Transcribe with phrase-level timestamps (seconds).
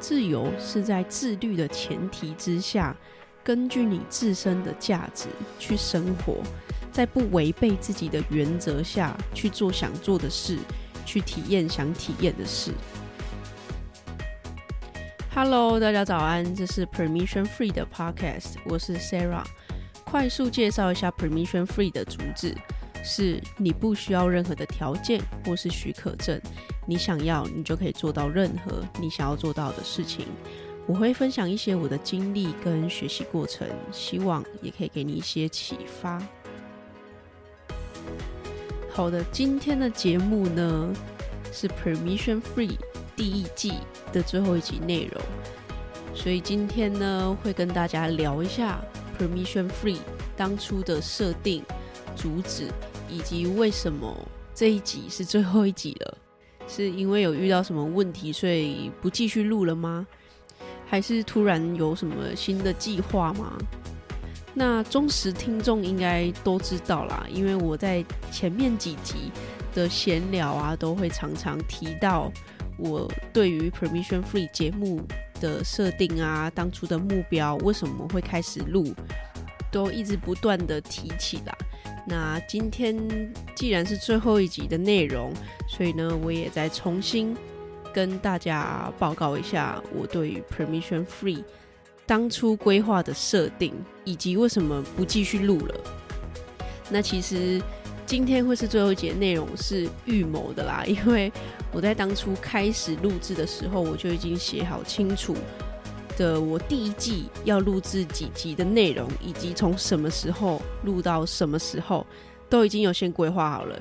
[0.00, 2.96] 自由是在自律的前提之下，
[3.42, 5.26] 根据你自身的价值
[5.58, 6.36] 去生活，
[6.92, 10.56] 在不违背自己的原则下去做想做的事，
[11.04, 12.72] 去体验想体验的事。
[15.34, 19.44] Hello，大家早安，这是 Permission Free 的 Podcast，我是 Sarah。
[20.04, 22.54] 快速介绍一下 Permission Free 的主旨。
[23.04, 26.38] 是你不需要任何的条件或是许可证，
[26.90, 30.24] 你想要，你就可以做到任何你想要做到的事情。
[30.86, 36.18] 我会分享一些我的经历跟学习过程，希望也可以给你一些启发。
[38.90, 40.90] 好的，今天的节目呢
[41.52, 42.78] 是 Permission Free
[43.14, 43.74] 第一季
[44.10, 45.22] 的最后一集内容，
[46.14, 48.82] 所以今天呢会跟大家聊一下
[49.18, 49.98] Permission Free
[50.38, 51.62] 当初的设定。
[52.16, 52.68] 主旨
[53.10, 54.16] 以及为什么
[54.54, 56.18] 这一集是最后一集了？
[56.68, 60.06] 是因为有遇到什么问题，所以不继续录了吗？
[60.86, 63.58] 还是突然有什么新的计划吗？
[64.54, 69.30] 那忠实听众应该都知道啦，因为我在前面几集
[69.74, 72.30] 的闲聊啊，都会常常提到
[72.76, 75.00] 我对于 Permission Free 节目
[75.40, 78.92] 的设定啊，当初的目标，为什么会开始录，
[79.70, 81.56] 都一直不断的提起啦。
[82.08, 82.96] 那今天
[83.54, 85.30] 既然是最后一集的内容，
[85.68, 87.36] 所以呢，我也再重新
[87.92, 91.44] 跟大家报告一下我对于 Permission Free
[92.06, 95.74] 当初规划的设定，以及为什么不继续录了。
[96.88, 97.60] 那其实
[98.06, 101.30] 今天会是最后一节内容是预谋的啦，因为
[101.70, 105.36] 我在当初开始录制的时候，我就已经写好清楚。
[106.18, 112.04] 的我第一季要录制几集的内容，以及从什么时候录到什么时候，
[112.50, 113.80] 都已经有先规划好了。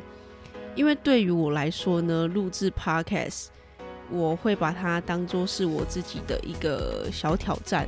[0.75, 3.47] 因为对于我来说呢，录制 Podcast，
[4.11, 7.87] 我会把它当做是我自己的一个小挑战，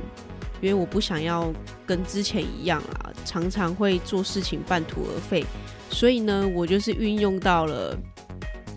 [0.60, 1.52] 因为我不想要
[1.86, 5.46] 跟之前一样啊，常常会做事情半途而废。
[5.88, 7.96] 所以呢，我就是运用到了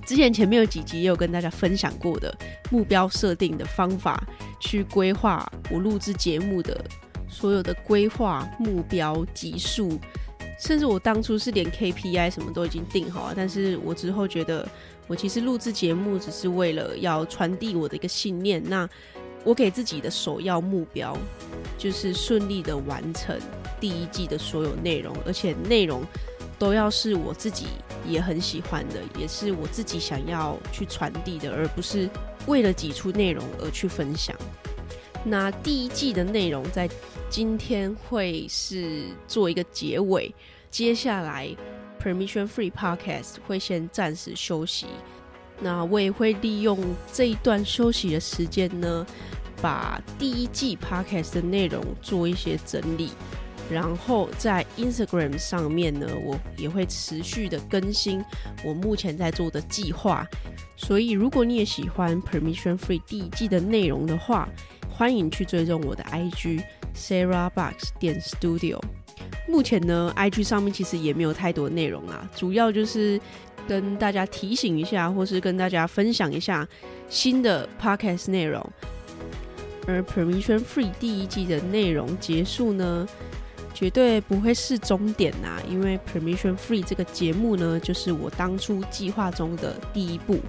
[0.05, 2.35] 之前前面有几集也有跟大家分享过的
[2.69, 4.23] 目标设定的方法。
[4.59, 6.85] 去规划我录制节目的
[7.27, 9.99] 所有的规划目标级数，
[10.57, 13.33] 甚至我当初是连 KPI 什么都已经定好了。
[13.35, 14.65] 但是我之后觉得，
[15.05, 18.63] 我其实录制节目只是为了要传递我的一个信念。
[18.63, 18.89] 那
[19.43, 21.17] 我给自己的首要目标
[21.77, 23.37] 就是顺利的完成
[23.81, 26.01] 第一季的所有内容，而且内容
[26.63, 27.65] 都要是我自己
[28.07, 32.09] 也很喜欢的，也是我自己想要去传递的，而不是。
[32.47, 34.33] 为了挤出内容而去分享，
[35.25, 36.89] 那第一季的内容在
[37.29, 40.33] 今天会是做一个结尾，
[40.71, 41.53] 接下来
[42.01, 44.87] Permission Free Podcast 会先暂时休息，
[45.59, 46.79] 那我也会利用
[47.11, 49.05] 这一段休息的时间呢，
[49.61, 53.11] 把第一季 Podcast 的内容做一些整理。
[53.71, 58.23] 然后在 Instagram 上面呢，我也会持续的更新
[58.63, 60.27] 我目前在做的计划。
[60.75, 64.49] 所以，如果你也喜欢 Permission Free 第一季的内容的话，
[64.89, 66.61] 欢迎去追踪我的 IG
[66.95, 68.79] Sarah Box 点 Studio。
[69.47, 73.19] 目前呢，IG 上面其实也没有太多内容啊，主要就是
[73.67, 76.67] 跟大家提醒一下，或是跟大家分享一下
[77.09, 78.61] 新的 Podcast 内容。
[79.85, 83.07] 而 Permission Free 第一季的内容结束呢，
[83.73, 90.39] 绝对不会是终点呐，因为 Permission Free 这个节目呢，就是我当初计划中的第一步，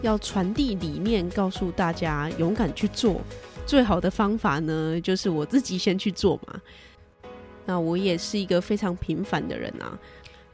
[0.00, 3.20] 要传递理念，告诉大家勇敢去做。
[3.66, 6.60] 最好的方法呢，就是我自己先去做嘛。
[7.66, 9.98] 那我也是一个非常平凡的人啊，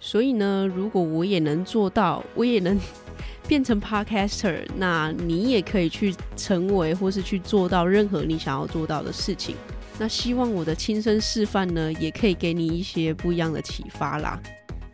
[0.00, 2.80] 所以呢，如果我也能做到，我也能
[3.47, 9.54] 变成 Podcaster，那你也可以去成为或是去做到任何你想要做到的事情。
[9.98, 14.41] 那希望我的亲身示范呢，也可以给你一些不一样的启发啦。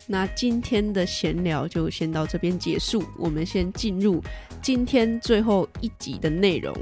[0.07, 4.23] 那今天的闲聊就先到这边结束，我们先进入
[4.63, 6.75] 今天最后一集的内容。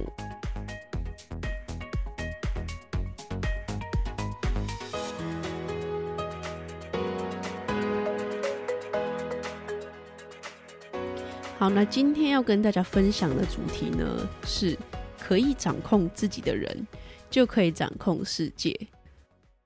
[11.59, 14.77] 好，那今天要跟大家分享的主题呢，是
[15.19, 16.87] 可以掌控自己的人，
[17.31, 18.75] 就可以掌控世界。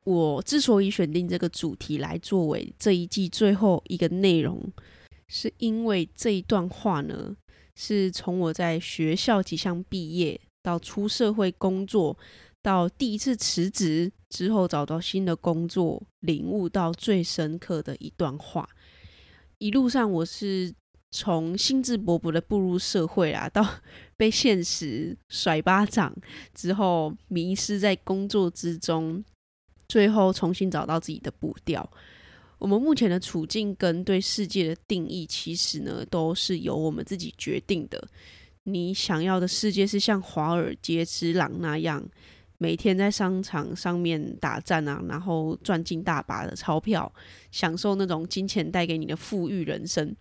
[0.05, 4.61] 我之所以选定这个主题来作为这一季最后一个内容，
[5.29, 7.37] 是因为这一段话呢，
[7.75, 12.17] 是从我在学校即将毕业到出社会工作，
[12.63, 18.69] 到第一次辞职之后找到新的工作，领悟到最深刻的一段话。
[19.59, 20.73] 一路上我是
[21.11, 23.67] 从兴致勃勃的步入社会啊，到
[24.17, 26.15] 被现实甩巴掌
[26.55, 29.25] 之后，迷失在工作之中，
[29.89, 31.91] 最后重新找到自己的步调。
[32.59, 38.07] 我们目前的处境跟对世界的定义，其实呢，都是由我们自己决定的。
[38.65, 42.07] 你想要的世界是像华尔街之狼那样，
[42.59, 47.11] 每天在商场上面打战啊，然后赚进大把的钞票，
[47.51, 50.15] 享受那种金钱带给你的富裕人生，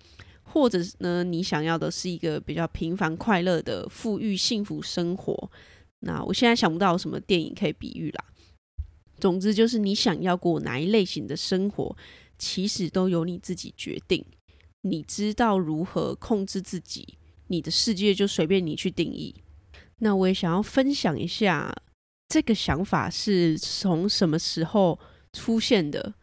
[0.52, 5.52] 或者呢，你想要的是一个比较平凡快乐的富裕幸福生活。
[6.00, 8.26] 那我现在想不到什么电影可以比喻啦。
[9.20, 11.96] 总之就是你想要过哪一类型的生活，
[12.38, 14.26] 其实都由你自己决定。
[14.82, 17.18] 你知道如何控制自己，
[17.48, 19.36] 你的世界就随便你去定义。
[19.98, 21.74] 那我也想要分享一下。
[22.30, 25.00] 这个想法是从什么时候
[25.34, 26.14] 出现的？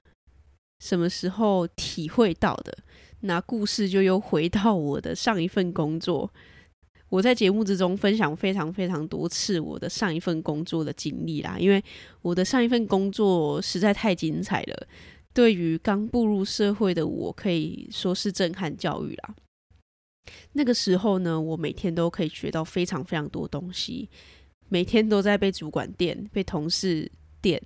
[0.78, 2.78] 什么时候体会到的？
[3.20, 6.30] 那故事就又回到我的上一份工作。
[7.08, 11.82] 我在节目之中分享非常非常多次我的上一份工作的经历啦，因为
[12.20, 14.86] 我的上一份工作实在太精彩了，
[15.32, 19.34] 对于刚步入社会的我可以说是震撼教育啦。
[20.54, 24.08] 那个时候呢，我每天都可以学到非常非常多东西。
[24.68, 27.08] 每天都在被主管电，被同事
[27.40, 27.62] 电，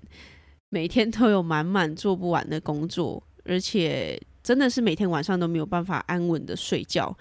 [0.69, 7.17] 每天都有满满做不完的工作，而且真的是每天晚上都没有办法安稳的睡觉，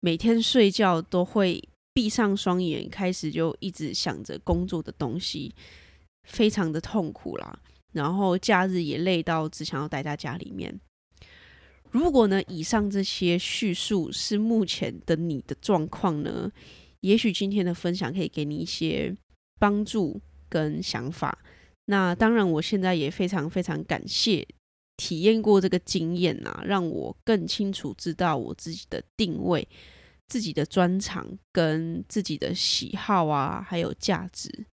[0.00, 1.62] 每天睡觉都会
[1.92, 5.54] 闭上双眼，开始就一直想着工作的东西，
[6.24, 7.58] 非常的痛苦啦。
[7.92, 10.78] 然后假日也累到只想要待在家里面。
[11.90, 16.52] 如果呢，以上这些叙述是目前的你的状况呢？
[17.00, 19.16] 也许今天的分享可以给你一些
[19.58, 21.38] 帮助跟想法。
[21.86, 24.46] 那当然，我现在也非常非常感谢
[24.98, 29.66] 体验过这个经验啊，让我更清楚知道我自己的定位、
[30.26, 34.66] 自己的专长跟自己的喜好啊，还有价值。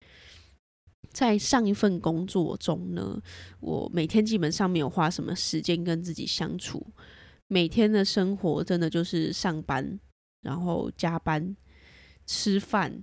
[1.12, 3.20] 在上一份工作中呢，
[3.60, 6.86] 我每天基本上没有花什么时间跟自己相处，
[7.48, 10.00] 每天的生活真的就是上班，
[10.40, 11.54] 然后加班。
[12.24, 13.02] 吃饭、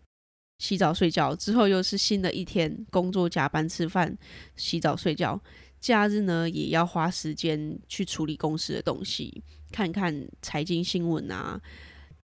[0.59, 4.17] 洗澡、睡觉之后，又是新的一天，工作、加班、吃饭、
[4.55, 5.39] 洗澡、睡觉。
[5.79, 11.59] 假日呢，也要花时间去处理公司的东西，看看财经新闻啊，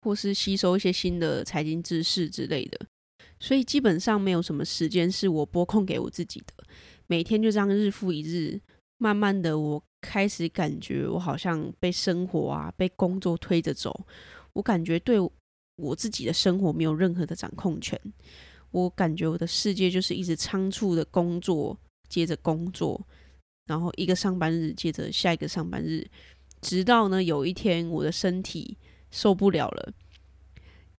[0.02, 2.86] 或是吸收一些新的财经知识之类的。
[3.38, 6.64] 所以基本上没有什么时间是我拨空给我自己的。
[7.06, 8.60] 每天就这样日复一日，
[8.98, 14.06] 慢慢的，我开始感觉我好像被生活啊、被工作推着走。
[14.52, 15.18] 我感觉对。
[15.78, 18.00] 我自己的生活没有任何的掌控权，
[18.70, 21.78] 我感觉我的世界就是一直仓促的工作，
[22.08, 23.06] 接着工作，
[23.66, 26.06] 然后一个上班日接着下一个上班日，
[26.60, 28.76] 直到呢有一天我的身体
[29.10, 29.92] 受不了了，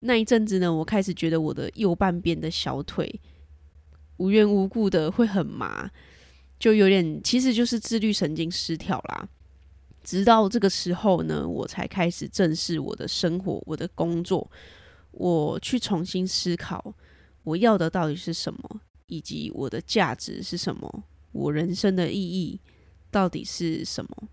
[0.01, 3.21] 那一阵子呢，我开始觉得我的右半边的小腿
[4.19, 5.91] 无缘无故的会很麻，
[6.59, 9.29] 就有点其实就是自律神经失调啦。
[10.03, 14.49] 直到这个时候呢，我才开始正视我的生活、我的工作，
[15.11, 16.95] 我去重新思考
[17.43, 21.05] 我要的到底是什么，以及我的价值是什么，
[21.37, 22.61] 我人生的意义
[23.11, 24.29] 到底是什么。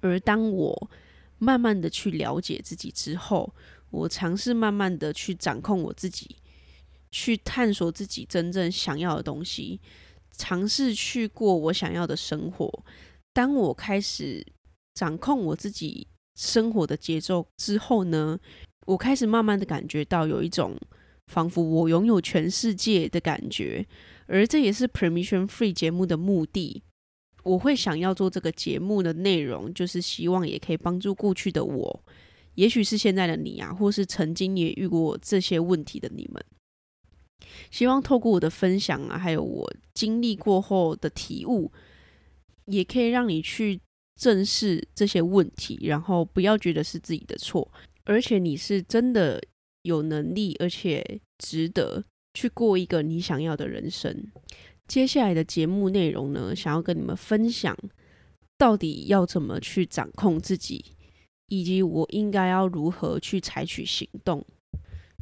[0.00, 0.90] 而当我
[1.38, 3.54] 慢慢的去了解自己之后，
[3.90, 6.36] 我尝试慢慢的去掌控我自己，
[7.10, 9.80] 去探索自己真正想要的东西，
[10.30, 12.84] 尝试去过我想要的生活。
[13.32, 14.46] 当我开始。
[14.94, 18.38] 掌控我自己生活的节奏之后呢，
[18.86, 20.78] 我开始慢慢的感觉到有一种
[21.26, 23.84] 仿佛我拥有全世界的感觉，
[24.26, 26.82] 而这也是 Permission Free 节目的目的。
[27.42, 32.04] 我会想要做这个节目的内容，就是希望也可以帮助过去的我，
[32.54, 36.44] 也许是现在的你啊，或是曾经也遇过这些问题的你们，
[37.70, 41.70] 希望透过我的分享啊，还有我经历过后的体悟，
[42.66, 43.80] 也可以让你去。
[44.16, 47.68] 正视这些问题，然后不要觉得是自己的错，
[48.04, 49.42] 而且你是真的
[49.82, 52.04] 有能力，而且值得
[52.34, 54.30] 去过一个你想要的人生。
[54.86, 57.74] 接下来的节目内容呢，想要跟你们分享，
[58.58, 60.96] 到底要怎么去掌控自己，
[61.46, 64.44] 以及我应该要如何去采取行动。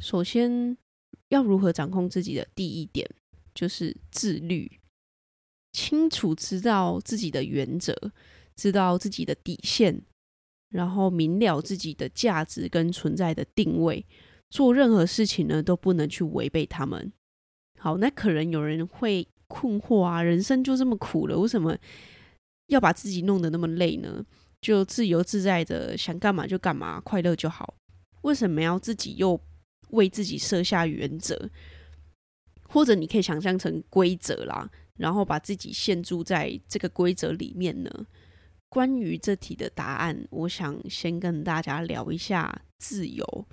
[0.01, 0.77] 首先，
[1.29, 3.09] 要如何掌控自己的第一点
[3.55, 4.81] 就是自律，
[5.73, 7.95] 清楚知道自己的原则。
[8.55, 10.03] 知道自己的底线，
[10.69, 14.05] 然后明了自己的价值跟存在的定位，
[14.53, 17.11] 做任何事情呢都不能去违背他们。
[17.81, 21.75] 好，那可能有人会困惑啊，人生就这么苦了，为什么
[22.67, 24.23] 要把自己弄得那么累呢？
[24.61, 27.75] 就自由自在的想干嘛就干嘛，快乐就好。
[28.21, 29.41] 为什么要自己又
[29.89, 31.51] 为自己设下原则？
[32.69, 37.91] 或者你可以想象成规则啦，然后把自己限住在这个规则里面呢？
[38.69, 43.47] 关于这题的答案，我想先跟大家聊一下自由。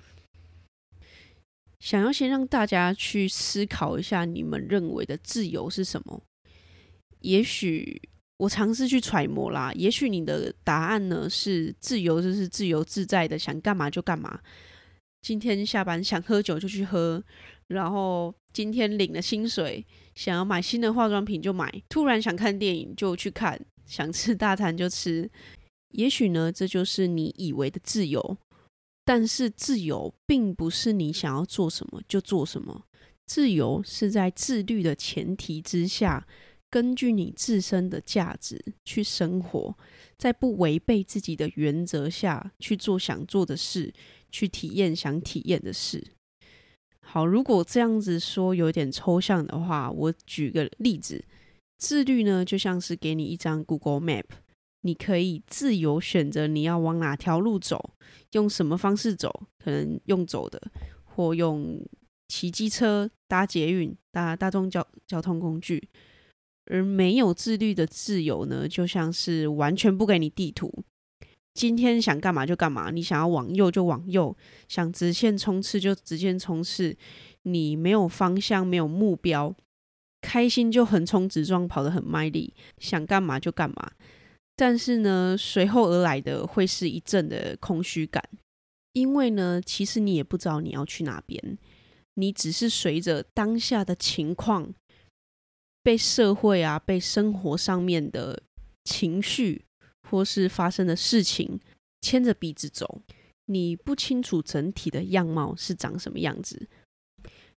[1.80, 6.22] 想要先让大家去思考一下，你们认为的自由是什么？
[7.20, 8.00] 也许
[8.36, 14.40] 我尝试去揣摩啦，也许你的答案呢是自由，就是自由自在的，想干嘛就干嘛。
[15.22, 17.22] 今天下班想喝酒就去喝，
[17.66, 19.84] 然后今天领了薪水，
[20.14, 23.60] 想要买新的化妆品就买，突然想看电影就去看。
[23.86, 25.28] 想吃大餐就吃，
[25.94, 28.38] 也许呢，这就是你以为的自由。
[29.12, 32.84] 但是自由并不是你想要做什么就做什么，
[33.26, 36.24] 自由是在自律的前提之下，
[36.70, 39.76] 根据你自身的价值去生活，
[40.16, 43.92] 在不违背自己的原则下去做想做的事，
[44.30, 46.06] 去体验想体验的事。
[47.00, 51.24] 好，如果这样子说有点抽象的话，我举个例子。
[51.78, 54.26] 自律呢，就像是给你一张 Google Map，
[54.82, 57.94] 你可以自由选择你要往哪条路走，
[58.32, 60.60] 用什么方式走，可能用走的，
[61.04, 61.80] 或用
[62.28, 65.88] 骑机车、搭捷运、搭大众交交通工具。
[66.66, 70.72] 而没有自律的自由呢，就像是完全不给你地图，
[71.52, 74.36] 今天想干嘛就干嘛，你想要往右就往右，
[74.68, 76.96] 想直线冲刺就直线冲刺，
[77.42, 79.52] 你没有方向，没有目标。
[80.20, 83.90] 开心就横冲直撞，跑得很卖力，想干嘛就干嘛。
[84.60, 88.22] 但是呢，随后而来的会是一阵的空虚感，
[88.92, 91.56] 因为呢，其实你也不知道你要去哪边，
[92.16, 94.74] 你只是随着当下的情况，
[95.82, 98.42] 被社会啊、被生活上面的
[98.84, 99.64] 情绪
[100.06, 101.58] 或是发生的事情
[102.02, 103.00] 牵着鼻子走，
[103.46, 106.68] 你不清楚整体的样貌是长什么样子，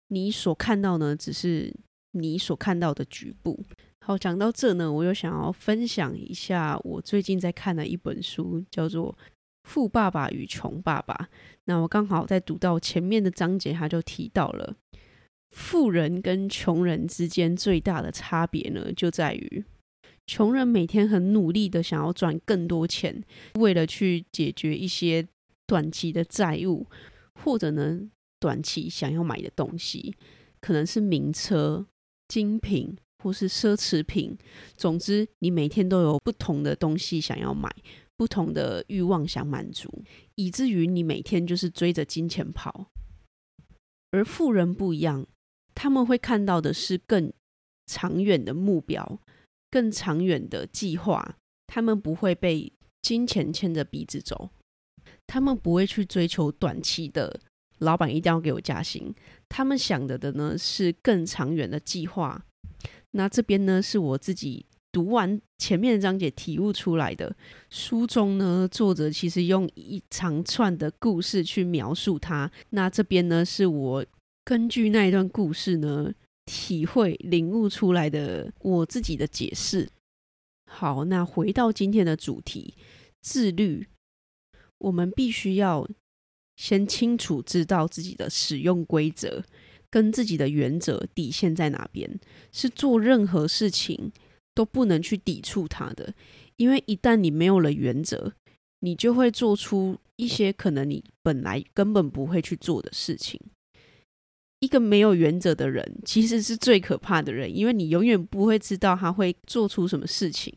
[0.09, 1.73] 你所看到呢，只是。
[2.13, 3.63] 你所看到的局部。
[4.03, 9.13] 好，讲到这呢，我又想要分享一下我最近在看的一本书，叫做
[9.63, 11.13] 《富爸爸与穷爸爸》。
[11.65, 14.75] 那我刚好在读到前面的章节，他就提到了
[15.51, 19.63] 富人跟穷人之间最大的差别呢，就在于
[20.25, 23.23] 穷人每天很努力的想要赚更多钱，
[23.59, 25.27] 为了去解决一些
[25.67, 26.87] 短期的债务，
[27.35, 28.01] 或者呢，
[28.39, 30.15] 短期想要买的东西，
[30.59, 31.85] 可能是名车。
[32.27, 34.37] 精品或是奢侈品，
[34.75, 37.69] 总之，你每天都有不同的东西想要买，
[38.17, 40.03] 不同的欲望想满足，
[40.35, 42.87] 以至于你每天就是追着金钱跑。
[44.11, 45.25] 而富人不一样，
[45.73, 47.31] 他们会看到的是更
[47.85, 49.19] 长远的目标，
[49.69, 51.37] 更长远的计划。
[51.67, 54.49] 他们不会被金钱牵着鼻子走，
[55.25, 57.39] 他们不会去追求短期的。
[57.79, 59.11] 老板一定要给我加薪。
[59.49, 62.45] 他们想的的呢是更长远的计划。
[63.11, 67.35] 那这边呢是我自己读完前面的章节体悟出来的。
[67.69, 72.51] 书中呢，作者其实用一长串的故事去描述它。
[72.69, 74.05] 那这边呢是我
[74.43, 76.11] 根据那一段故事呢
[76.45, 79.89] 体会领悟出来的我自己的解释。
[80.69, 82.75] 好，那回到今天的主题，
[83.21, 83.87] 自律，
[84.77, 85.87] 我们必须要。
[86.57, 89.43] 先清楚知道自己的使用规则
[89.91, 92.19] 跟自己的原则底线在哪边，
[92.51, 94.11] 是做任何事情
[94.55, 96.13] 都不能去抵触它的。
[96.55, 98.33] 因为一旦你没有了原则，
[98.79, 103.39] 你就会做出一些可能你本来根本不会去做的事情。
[104.61, 110.53] 一个没有原则的人其实是最可怕的人，因为你永远不会知道他会做出什么事情。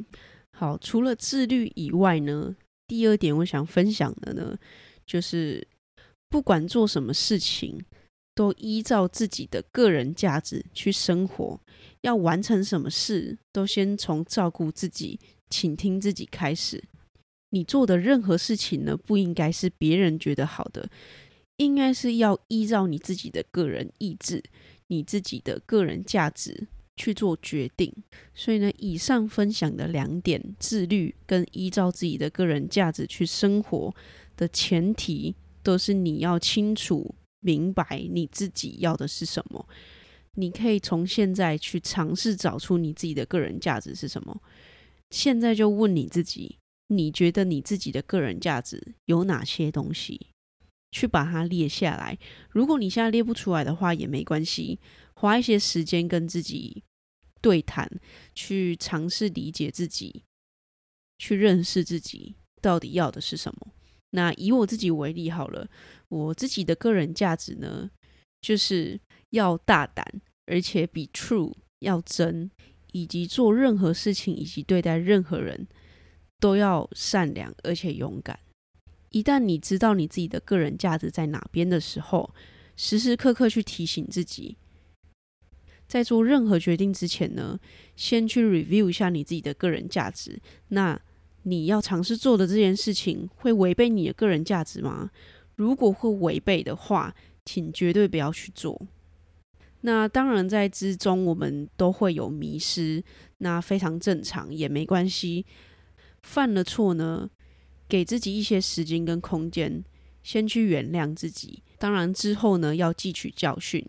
[0.53, 2.55] 好，除了自律以外呢，
[2.87, 4.57] 第二点我想分享的呢，
[5.05, 5.67] 就是。
[6.31, 7.81] 不管做什么事情，
[8.35, 11.61] 都依照自己的个人价值去生活。
[12.01, 16.83] 要完成什么事，都先从照顾自己、倾听自己开始。
[17.51, 20.91] 你做的任何事情呢，不应该是别人觉得好的，
[21.57, 24.43] 应该是要依照你自己的个人意志、
[24.89, 27.93] 你自己的个人价值去做决定。
[28.35, 33.95] 所以呢，以上分享的两点，自律跟依照自己的个人价值去生活
[34.37, 35.35] 的前提。
[35.65, 37.15] 都是你要清楚
[37.45, 39.69] 明白你自己要的是什么。
[40.37, 44.43] 你可以从现在去尝试找出你自己的个人价值是什么。
[45.11, 46.59] 现在就问你自己，
[46.89, 50.29] 你觉得你自己的个人价值有哪些东西？
[50.91, 52.19] 去把它列下来。
[52.49, 54.81] 如果你现在列不出来的话，也没关系，
[55.15, 56.83] 花一些时间跟自己
[57.43, 57.91] 对谈，
[58.35, 60.25] 去尝试理解自己，
[61.19, 62.37] 去认识自己。
[62.63, 63.73] 到底要的是什么。
[64.11, 65.69] 那以我自己为例好了，
[66.15, 67.91] 我自己的个人价值呢，
[68.41, 70.07] 就是要大胆，
[70.47, 72.49] 而且比 true 要真，
[72.93, 75.67] 以及做任何事情以及对待任何人
[76.39, 78.39] 都要善良而且勇敢。
[79.11, 82.33] 一旦你知道你自己的个人价值在哪边的时候，
[82.77, 84.57] 时时刻刻去提醒自己，
[85.89, 87.59] 在做任何决定之前呢，
[87.97, 90.41] 先去 review 一下你自己的个人价值。
[90.69, 91.01] 那
[91.43, 95.11] 你要尝试做的这件事情，会违背你的个人价值吗？
[95.57, 98.81] 如果会违背的话，请绝对不要去做。
[99.83, 103.05] 那当然，在之中我们都会有迷失，
[103.39, 105.45] 那非常正常，也没关系。
[106.23, 107.29] 犯了错呢，
[107.87, 109.85] 给自己一些时间跟空间，
[110.23, 111.63] 先去原谅自己。
[111.79, 113.87] 当然之后呢，要汲取教训。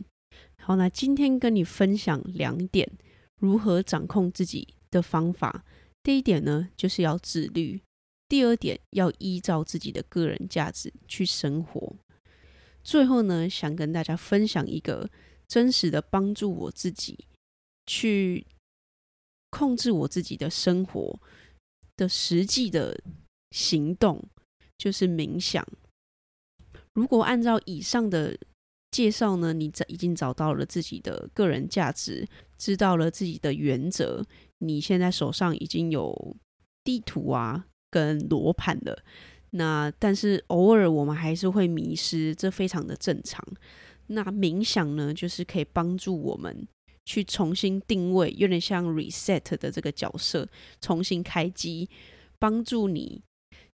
[0.58, 2.92] 好，那今天跟你分享两点
[3.40, 5.64] 如何掌控自己的方法。
[6.04, 7.80] 第一点呢，就是要自律；
[8.28, 11.96] 第二点，要依照自己的个人价值去生活。
[12.84, 15.10] 最后呢，想跟大家分享一个
[15.48, 17.26] 真实的帮助我自己
[17.86, 18.46] 去
[19.50, 21.20] 控制我自己的生活
[21.96, 23.00] 的实际的
[23.52, 24.24] 行动，
[24.78, 25.66] 就是冥想。
[26.94, 28.38] 如果按照以上的
[28.92, 32.28] 介绍呢，你已经找到了自己的个人价值，
[32.58, 34.26] 知道了自己的原则。
[34.60, 36.36] 你现在手上已经有
[36.84, 39.02] 地图啊，跟罗盘的。
[39.52, 43.42] 那但是偶尔我们还是会迷失，这非常的正常。
[44.08, 46.68] 那冥想呢，就是可以帮助我们
[47.06, 50.46] 去重新定位，有点像 reset 的这个角色，
[50.82, 51.90] 重新开机，
[52.38, 53.22] 帮助你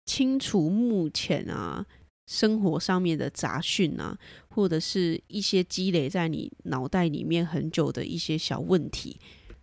[0.04, 1.86] 清除目前啊
[2.26, 4.18] 生活上面的杂讯啊，
[4.50, 9.18] 或者是一些积累在你脑袋里面很久的一些小问题。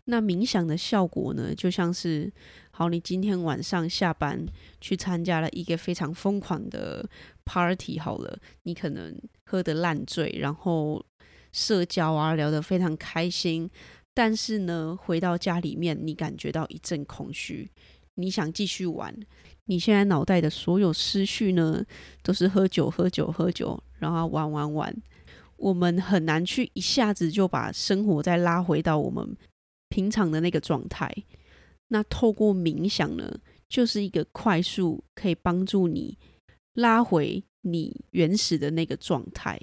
[0.09, 2.31] 那冥想的效果呢，就像是，
[2.77, 4.45] 好，你今天晚上下班
[4.79, 7.03] 去参加了一个非常疯狂的
[7.43, 11.03] party，好了，你可能喝得烂醉，然后
[11.51, 13.67] 社交啊聊得非常开心，
[14.13, 17.67] 但是呢，回到家里面，你感觉到一阵空虚，
[18.13, 19.11] 你想继续玩，
[19.65, 21.83] 你现在脑袋的所有思绪呢，
[22.21, 24.95] 都是喝酒、喝酒、喝酒，然后玩玩玩，
[25.55, 29.35] 我们很难去一下子就把生活再拉回到我们。
[29.89, 31.09] 平常的那个状态，
[31.89, 36.17] 那透过冥想呢，就是一个快速可以帮助你
[36.73, 39.59] 拉回你原始的那个状态。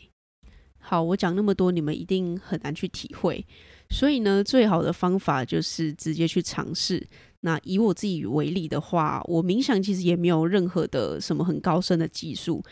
[0.79, 3.45] 好，我讲那么多，你们一定很难去体会，
[3.89, 7.07] 所以呢，最好的方法就是直接去尝试。
[7.41, 12.63] 那以我自己为例的话，我冥想其实也没有任何的什么很高深的技术，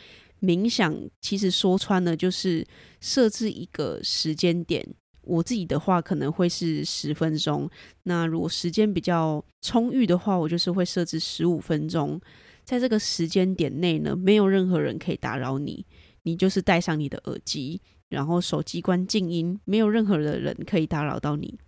[0.41, 2.67] 冥想其实说穿了就是
[3.01, 4.87] 设置一个时间点。
[5.23, 7.71] 我自己的话可能会是十分钟，
[8.03, 12.21] 那如果时间比较充裕的话，我就是会设置十五分钟。
[12.65, 15.85] 在这个时间点内呢，没有任何人可以打扰你，
[16.23, 21.59] 你就是戴上你的耳机，然后手机关静音，没有任何的人可以打扰到你。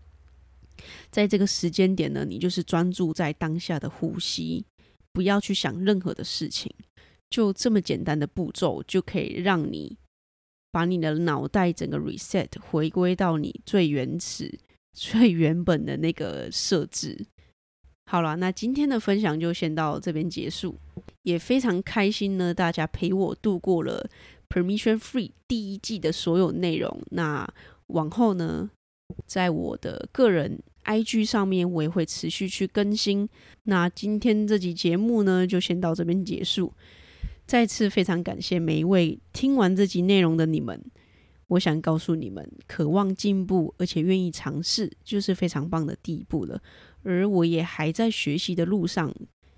[1.11, 4.65] 在这个时间点呢，你就是专注在当下的呼吸，
[5.13, 6.73] 不要去想任何的事情，
[7.31, 9.97] 就这么简单的步骤就可以让你。
[10.75, 14.53] 把你的脑袋整个 reset 回归到你最原始、
[14.93, 17.25] 最原本的那个设置。
[18.11, 20.75] 好了，那今天的分享就先到这边结束，
[21.23, 24.11] 也非常开心呢，大家陪我度过了
[24.49, 27.01] Permission Free 第一季的所有内容。
[27.13, 27.49] 那
[27.87, 28.69] 往后呢，
[29.27, 33.29] 在我的个人 IG 上面，我也会持续去更新。
[33.63, 36.73] 那今天这集节目呢，就先到这边结束。
[37.47, 40.83] 再次非常感谢每一位听完这集内容的你们。
[41.49, 46.61] 我想告诉你们，渴望进步而且愿意尝试，就是非常棒的第一步了。
[47.03, 49.15] 而我也还在学习的路上。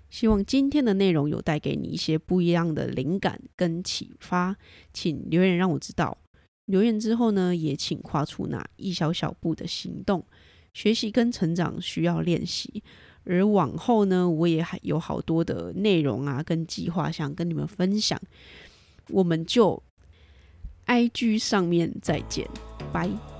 [0.09, 4.55] 希望今天的内容有带给你一些不一样的灵感跟启发，
[4.93, 6.17] 请留言让我知道。
[6.65, 10.25] 留言之后呢，也请跨出那一小小步的行动。
[10.73, 12.83] 学习跟成长需要练习。
[13.27, 18.19] 而往后呢，我也还有好多的内容啊，跟计划想跟你们分享，
[19.09, 19.83] 我们就
[20.85, 22.47] IG 上面再见，
[22.91, 23.36] 拜。